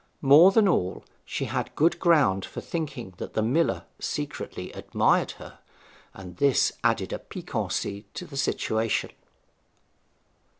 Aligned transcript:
More 0.23 0.51
than 0.51 0.67
all, 0.67 1.05
she 1.25 1.45
had 1.45 1.75
good 1.75 1.99
ground 1.99 2.43
for 2.43 2.59
thinking 2.59 3.13
that 3.17 3.35
the 3.35 3.43
miller 3.43 3.83
secretly 3.99 4.71
admired 4.71 5.33
her, 5.33 5.59
and 6.15 6.37
this 6.37 6.71
added 6.83 7.13
a 7.13 7.19
piquancy 7.19 8.07
to 8.15 8.25
the 8.25 8.35
situation. 8.35 9.11